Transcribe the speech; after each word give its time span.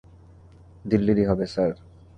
দিল্লিরই 0.85 1.25
হবে, 1.25 1.45
স্যার। 1.47 1.71